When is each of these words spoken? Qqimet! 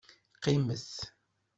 Qqimet! 0.37 0.89